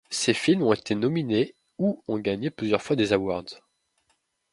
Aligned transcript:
Ces 0.09 0.33
films 0.33 0.63
ont 0.63 0.73
été 0.73 0.95
nominés 0.95 1.53
ou 1.77 2.03
ont 2.07 2.17
gagné 2.17 2.49
plusieurs 2.49 2.81
fois 2.81 2.95
des 2.95 3.13
Awards. 3.13 3.61